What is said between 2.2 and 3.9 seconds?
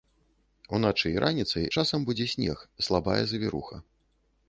снег, слабая завіруха.